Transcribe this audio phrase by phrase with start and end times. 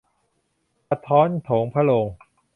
[0.87, 2.07] กระโถนท้องพระโรง